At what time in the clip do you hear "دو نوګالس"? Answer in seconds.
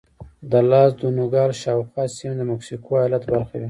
0.99-1.57